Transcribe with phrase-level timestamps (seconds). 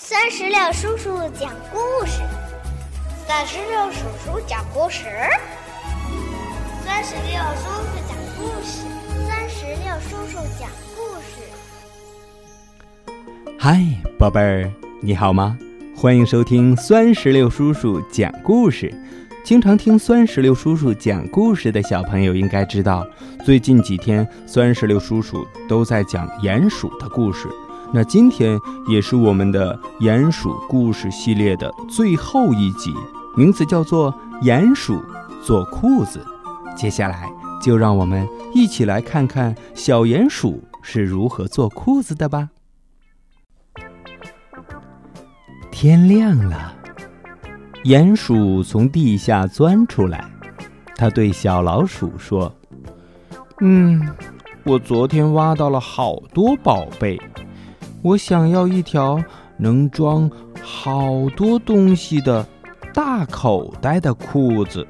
[0.00, 2.22] 酸石榴叔叔讲故事，
[3.26, 5.06] 酸石榴叔叔讲故事，
[6.84, 8.86] 酸石榴叔叔讲故事，
[9.26, 11.42] 酸石榴叔叔讲故事。
[13.58, 13.82] 嗨，
[14.16, 14.70] 宝贝儿，
[15.02, 15.58] 你好吗？
[15.96, 18.94] 欢迎收听酸石榴叔叔讲故事。
[19.42, 23.04] 经常听酸石榴叔叔讲故事的小朋友应该知道，
[23.44, 27.48] 最近几天酸石榴叔叔都在讲鼹鼠的故事。
[27.90, 32.94] 那今天也是我们的鼹鼠故事系列的最后一集，
[33.34, 35.02] 名字叫做《鼹鼠
[35.42, 36.22] 做裤子》。
[36.76, 37.30] 接下来
[37.62, 42.50] 就让我们一起来看看小鼹鼠是如何做裤子的吧。
[45.70, 46.74] 天亮了，
[47.84, 50.30] 鼹鼠从地下钻出来，
[50.94, 52.54] 他对小老鼠说
[53.62, 54.06] ：“嗯，
[54.64, 57.18] 我昨天挖到了好多宝贝。”
[58.02, 59.22] 我想要一条
[59.56, 60.30] 能装
[60.62, 62.46] 好多东西的
[62.94, 64.86] 大口袋的裤子，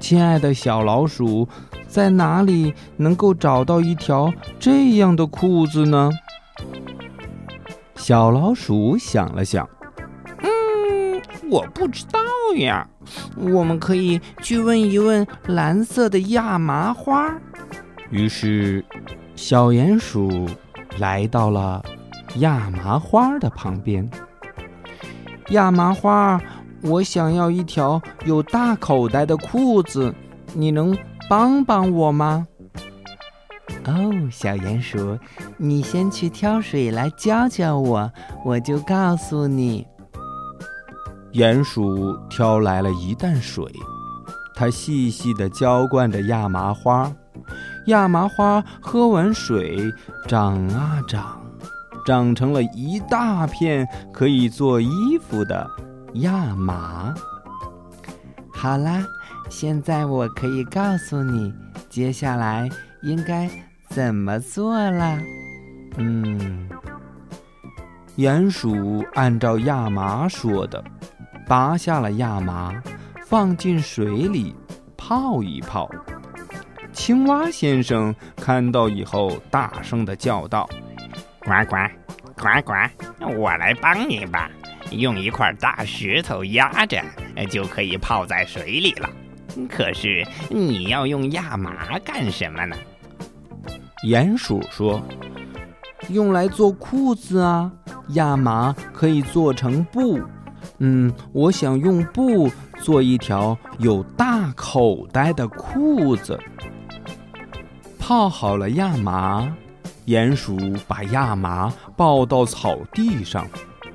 [0.00, 1.46] 亲爱的小老鼠，
[1.86, 6.10] 在哪里能够找到一条这样的裤子呢？
[7.94, 9.68] 小老鼠想了想，
[10.38, 12.18] 嗯，我不知道
[12.56, 12.88] 呀。
[13.36, 17.32] 我们可以去问一问蓝色的亚麻花。
[18.10, 18.84] 于是，
[19.34, 20.48] 小鼹鼠
[20.98, 21.82] 来到了。
[22.36, 24.08] 亚麻花的旁边，
[25.50, 26.40] 亚麻花，
[26.82, 30.14] 我想要一条有大口袋的裤子，
[30.54, 30.96] 你能
[31.28, 32.46] 帮帮我吗？
[33.84, 35.18] 哦，小鼹鼠，
[35.58, 38.10] 你先去挑水来教教我，
[38.44, 39.86] 我就告诉你。
[41.32, 43.64] 鼹鼠挑来了一担水，
[44.54, 47.12] 它细细地浇灌着亚麻花，
[47.86, 49.92] 亚麻花喝完水，
[50.26, 51.41] 长啊长。
[52.04, 55.68] 长成了一大片可以做衣服的
[56.14, 57.14] 亚麻。
[58.52, 59.04] 好啦，
[59.48, 61.52] 现在我可以告诉你，
[61.88, 62.68] 接下来
[63.02, 63.50] 应该
[63.88, 65.18] 怎么做了。
[65.96, 66.68] 嗯，
[68.16, 70.82] 鼹鼠按照亚麻说的，
[71.46, 72.72] 拔下了亚麻，
[73.26, 74.54] 放进水里
[74.96, 75.90] 泡一泡。
[76.92, 80.68] 青蛙先生看到以后，大声的叫道。
[81.44, 81.76] 呱呱，
[82.36, 82.72] 呱呱，
[83.36, 84.50] 我来帮你吧。
[84.90, 87.02] 用一块大石头压着，
[87.50, 89.08] 就可以泡在水里了。
[89.68, 92.76] 可是你要用亚麻干什么呢？
[94.04, 95.02] 鼹鼠说
[96.08, 97.70] ：“用来做裤子啊，
[98.10, 100.20] 亚麻可以做成布。
[100.78, 102.50] 嗯，我想用布
[102.80, 106.38] 做一条有大口袋的裤子。
[107.98, 109.56] 泡好了亚麻。”
[110.06, 110.56] 鼹鼠
[110.88, 113.46] 把亚麻抱到草地上，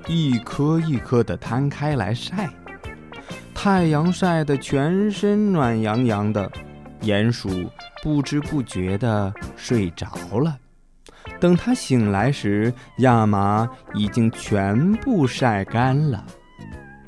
[0.07, 2.49] 一颗一颗地摊开来晒。
[3.53, 6.49] 太阳晒得全身暖洋洋的，
[7.01, 7.69] 鼹鼠
[8.01, 10.07] 不知不觉地睡着
[10.39, 10.57] 了。
[11.39, 16.23] 等他醒来时，亚麻已经全部晒干了。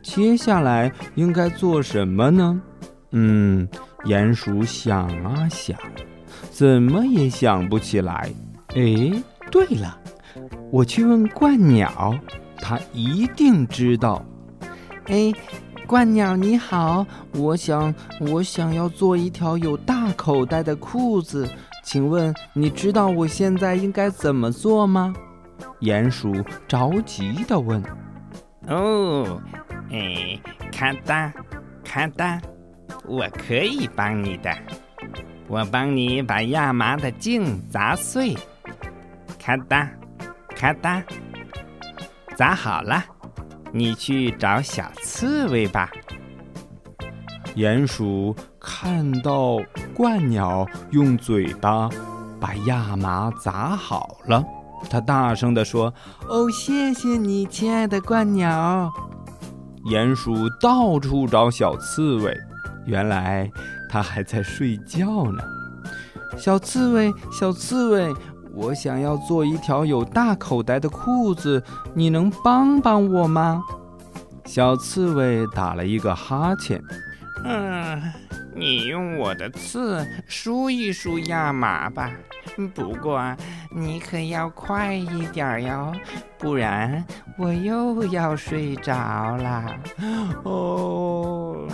[0.02, 2.62] 接下来应该做什么呢？
[3.12, 3.68] 嗯，
[4.04, 5.78] 鼹鼠想啊想，
[6.52, 8.30] 怎么也想不起来。
[8.76, 9.98] 哎，对了，
[10.72, 12.14] 我去问鹳鸟，
[12.62, 14.24] 它一定知道。
[15.06, 15.34] 哎，
[15.88, 21.50] 鹳鸟你好，我想我想要做一条有大口袋的裤子，
[21.84, 25.14] 请问你知道我现在应该怎么做吗？
[25.82, 26.32] 鼹鼠
[26.68, 27.82] 着急地问。
[28.68, 29.42] 哦，
[29.90, 30.40] 哎，
[30.72, 31.34] 咔哒，
[31.84, 32.40] 咔哒，
[33.08, 34.56] 我可以帮你的，
[35.48, 38.38] 我帮你把亚麻的茎砸碎。
[39.40, 39.90] 咔哒，
[40.56, 41.02] 咔哒，
[42.36, 43.04] 砸好了，
[43.72, 45.90] 你去找小刺猬吧。
[47.56, 49.58] 鼹鼠看到
[49.96, 51.90] 鹳鸟用嘴巴
[52.40, 54.44] 把亚麻砸好了，
[54.90, 55.92] 它大声地说
[56.28, 58.92] ：“哦，谢谢你，亲爱的鹳鸟。”
[59.90, 62.38] 鼹鼠到处找小刺猬，
[62.86, 63.50] 原来
[63.90, 65.42] 它还在睡觉呢。
[66.38, 68.14] 小刺猬，小刺猬。
[68.54, 71.64] 我想要做一条有大口袋的裤子，
[71.94, 73.64] 你能帮帮我吗？
[74.46, 76.82] 小刺猬打了一个哈欠。
[77.46, 78.02] 嗯，
[78.56, 82.12] 你用我的刺梳一梳亚麻吧。
[82.74, 83.22] 不过
[83.70, 85.94] 你可要快一点哟，
[86.40, 87.06] 不然
[87.38, 88.94] 我又要睡着
[89.38, 89.66] 了。
[90.44, 91.68] 哦，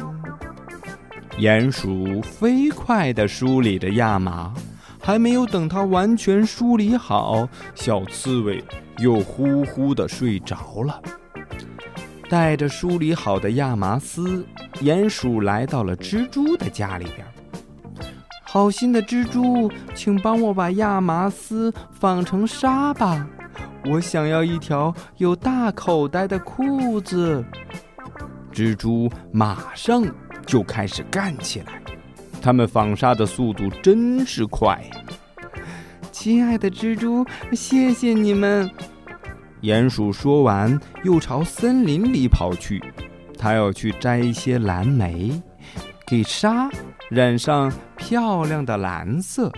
[1.40, 4.54] 鼹鼠飞快地梳理着亚麻。
[5.06, 8.64] 还没有等它完全梳理好，小刺猬
[8.98, 11.00] 又呼呼地睡着了。
[12.28, 14.44] 带着梳理好的亚麻丝，
[14.82, 17.24] 鼹鼠来到了蜘蛛的家里边。
[18.42, 23.28] 好心的蜘蛛，请帮我把亚麻丝纺成纱吧。
[23.86, 27.46] 我想要一条有大口袋的裤子。
[28.52, 30.04] 蜘蛛马上
[30.48, 31.80] 就开始干起来，
[32.46, 34.80] 他们纺纱的速度真是快。
[36.12, 38.70] 亲爱的蜘蛛，谢谢你们。
[39.64, 42.80] 鼹鼠说完，又朝森林里跑去，
[43.36, 45.42] 它要去摘一些蓝莓，
[46.06, 46.70] 给纱
[47.10, 49.52] 染上漂亮的蓝色。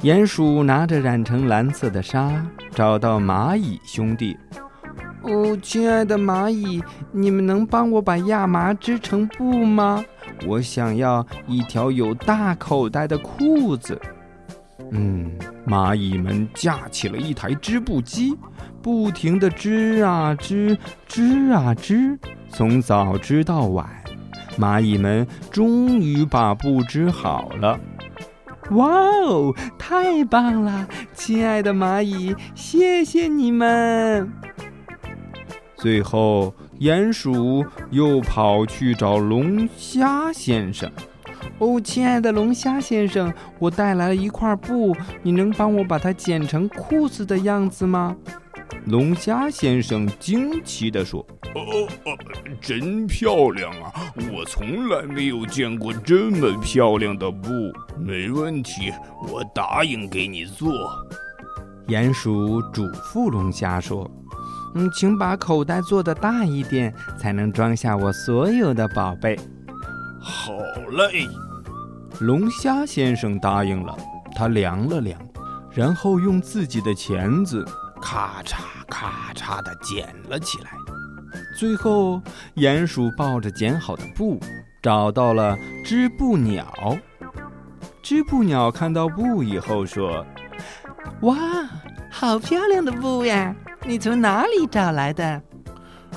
[0.00, 2.32] 鼹鼠拿着染成蓝色的纱，
[2.70, 4.34] 找到蚂蚁兄弟。
[5.20, 6.82] 哦，亲爱的蚂蚁，
[7.12, 10.02] 你们能帮我把亚麻织成布吗？
[10.46, 14.00] 我想要一条有大口袋的裤子。
[14.90, 15.30] 嗯，
[15.66, 18.36] 蚂蚁们架起了一台织布机，
[18.82, 22.18] 不停地织啊织，织啊织，
[22.48, 23.88] 从早织到晚，
[24.58, 27.78] 蚂蚁们终于把布织好了。
[28.70, 28.88] 哇
[29.24, 30.86] 哦，太棒了！
[31.14, 34.30] 亲爱的蚂蚁，谢谢你们。
[35.82, 40.88] 最后，鼹鼠又跑去找龙虾先生。
[41.58, 48.16] 哦，亲爱的龙虾先生，我带来了一块布，你能帮我把它剪成裤子的样子吗？
[48.86, 51.18] 龙虾先生惊奇地说
[51.56, 52.16] ：“哦哦，
[52.60, 53.92] 真漂亮啊！
[54.32, 57.48] 我从来没有见过这么漂亮的布。
[57.98, 58.92] 没问题，
[59.28, 60.72] 我答应给你做。”
[61.88, 64.08] 鼹鼠嘱咐龙虾说。
[64.74, 69.38] 嗯，请把口袋做的大一点，才能装下我所有的宝贝。
[70.20, 70.52] 好
[70.90, 71.28] 嘞，
[72.20, 73.96] 龙虾先生答应了。
[74.34, 75.20] 他量了量，
[75.72, 77.62] 然后用自己的钳子
[78.00, 80.70] 咔嚓咔嚓地剪了起来。
[81.58, 82.20] 最后，
[82.56, 84.40] 鼹鼠抱着剪好的布，
[84.82, 86.96] 找到了织布鸟。
[88.02, 90.26] 织布鸟看到布以后说
[91.22, 91.36] ：“哇，
[92.10, 93.54] 好漂亮的布呀！”
[93.84, 95.42] 你从哪里找来的？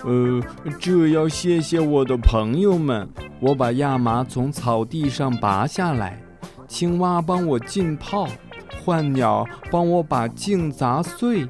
[0.04, 0.42] 呃，
[0.80, 3.10] 这要谢谢我的朋友们。
[3.40, 6.22] 我把亚麻从草地上拔下来，
[6.68, 8.28] 青蛙帮我浸泡，
[8.84, 11.48] 换鸟帮我把茎砸碎，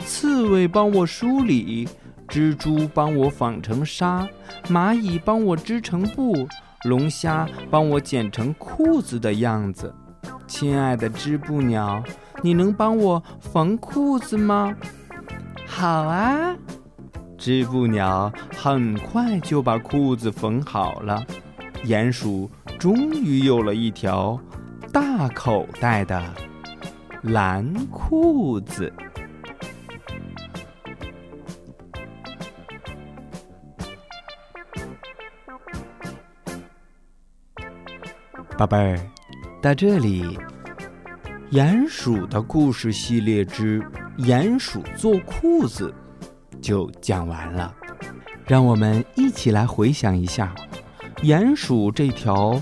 [0.00, 1.86] 刺猬帮我梳理，
[2.28, 4.26] 蜘蛛帮我纺成纱，
[4.68, 6.48] 蚂蚁帮我织成布，
[6.84, 9.94] 龙虾帮我剪成裤子的样子。
[10.46, 12.02] 亲爱的织布鸟，
[12.42, 14.74] 你能帮我缝裤子吗？
[15.68, 16.56] 好啊，
[17.38, 21.22] 织布鸟很快就把裤子缝好了。
[21.84, 24.38] 鼹鼠终于有了一条
[24.92, 26.20] 大口袋的
[27.22, 28.92] 蓝裤子。
[38.56, 38.98] 宝贝儿，
[39.62, 40.36] 到这里，
[41.52, 43.80] 鼹鼠的故事系列之。
[44.18, 45.94] 鼹鼠做裤子
[46.60, 47.72] 就讲完了，
[48.48, 50.52] 让我们一起来回想一下，
[51.22, 52.60] 鼹鼠这条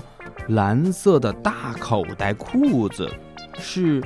[0.49, 3.11] 蓝色的大口袋裤子
[3.57, 4.03] 是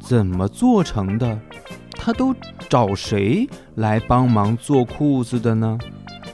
[0.00, 1.38] 怎么做成的？
[1.92, 2.34] 它都
[2.66, 5.78] 找谁来帮忙做裤子的呢？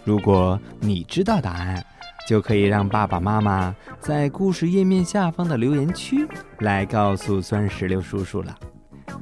[0.05, 1.85] 如果你知道答案，
[2.29, 6.25] 就可以让爸爸妈妈在故事页面下方的留言区
[6.61, 8.57] 来告诉酸石榴叔叔了。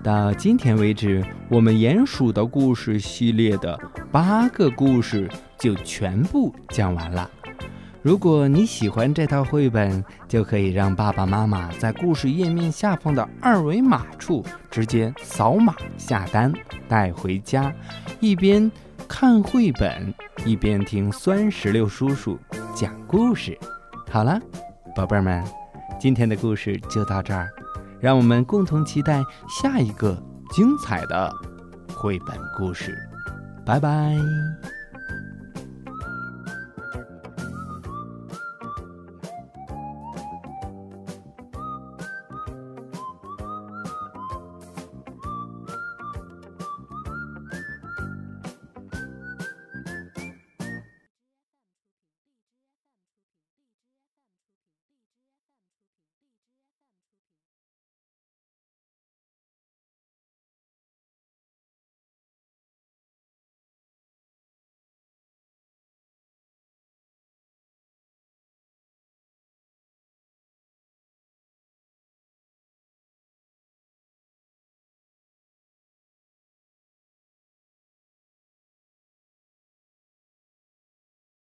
[0.03, 3.79] 到今天为止，我们鼹鼠的故事系列的
[4.11, 5.29] 八个故事
[5.59, 7.31] 就全部讲完了。
[8.01, 16.51] 如果你喜欢这套绘本，就可以让爸爸妈妈在故事页面下方的二维码处直接扫码下单
[16.89, 17.71] 带回家，
[18.21, 18.73] 一边
[19.07, 20.15] 看绘本
[20.47, 22.39] 一边听酸石榴叔叔
[22.75, 23.59] 讲故事。
[24.11, 24.41] 好了，
[24.97, 25.45] 宝贝儿们，
[26.01, 27.51] 今天的故事就到这儿。
[28.01, 30.17] 让我们共同期待下一个
[30.53, 31.33] 精彩的
[31.95, 32.97] 绘本故事，
[33.65, 34.17] 拜拜。